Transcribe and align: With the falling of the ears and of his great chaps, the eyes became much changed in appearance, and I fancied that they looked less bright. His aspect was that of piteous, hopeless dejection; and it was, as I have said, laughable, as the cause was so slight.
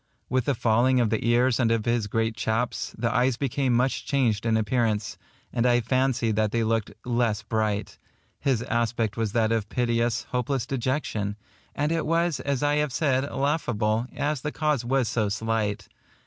With 0.29 0.45
the 0.45 0.55
falling 0.55 0.99
of 0.99 1.11
the 1.11 1.23
ears 1.27 1.59
and 1.59 1.69
of 1.71 1.85
his 1.85 2.07
great 2.07 2.35
chaps, 2.35 2.95
the 2.97 3.13
eyes 3.15 3.37
became 3.37 3.73
much 3.73 4.03
changed 4.03 4.47
in 4.47 4.57
appearance, 4.57 5.15
and 5.53 5.63
I 5.67 5.79
fancied 5.79 6.35
that 6.37 6.51
they 6.51 6.63
looked 6.63 6.91
less 7.05 7.43
bright. 7.43 7.99
His 8.39 8.63
aspect 8.63 9.15
was 9.15 9.33
that 9.33 9.51
of 9.51 9.69
piteous, 9.69 10.23
hopeless 10.31 10.65
dejection; 10.65 11.35
and 11.75 11.91
it 11.91 12.07
was, 12.07 12.39
as 12.39 12.63
I 12.63 12.77
have 12.77 12.91
said, 12.91 13.31
laughable, 13.31 14.07
as 14.15 14.41
the 14.41 14.51
cause 14.51 14.83
was 14.83 15.07
so 15.07 15.29
slight. 15.29 15.87